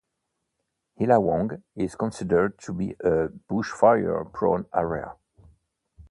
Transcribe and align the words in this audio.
Illawong 0.99 1.61
is 1.75 1.93
considered 1.93 2.57
to 2.57 2.73
be 2.73 2.93
a 3.01 3.27
bushfire 3.47 4.33
prone 4.33 4.65
area. 4.73 5.13